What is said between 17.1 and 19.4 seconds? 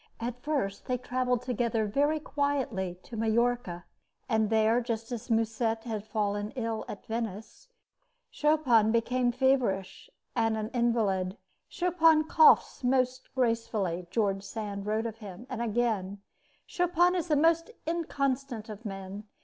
is the most inconstant of men.